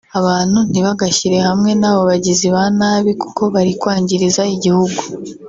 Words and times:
“Abantu 0.19 0.57
ntibagashyire 0.69 1.37
hamwe 1.47 1.71
n’abo 1.79 2.01
bagizi 2.09 2.47
banabi 2.55 3.11
kuko 3.23 3.41
barikwangiriza 3.53 4.43
igihugu 4.55 5.01